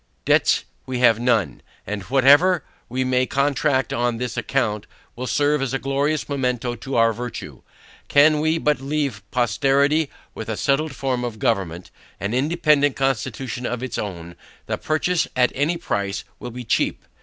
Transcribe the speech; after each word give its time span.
Debts 0.25 0.63
we 0.87 0.97
have 0.97 1.19
none; 1.19 1.61
and 1.85 2.01
whatever 2.09 2.63
we 2.89 3.03
may 3.03 3.27
contract 3.27 3.93
on 3.93 4.17
this 4.17 4.35
account 4.35 4.87
will 5.15 5.27
serve 5.27 5.61
as 5.61 5.75
a 5.75 5.77
glorious 5.77 6.27
memento 6.27 6.73
of 6.73 6.93
our 6.95 7.13
virtue. 7.13 7.61
Can 8.07 8.39
we 8.39 8.57
but 8.57 8.81
leave 8.81 9.21
posterity 9.29 10.09
with 10.33 10.49
a 10.49 10.57
settled 10.57 10.95
form 10.95 11.23
of 11.23 11.37
government, 11.37 11.91
an 12.19 12.33
independant 12.33 12.95
constitution 12.95 13.67
of 13.67 13.83
it's 13.83 13.99
own, 13.99 14.35
the 14.65 14.79
purchase 14.79 15.27
at 15.35 15.51
any 15.53 15.77
price 15.77 16.23
will 16.39 16.49
be 16.49 16.63
cheap. 16.63 17.05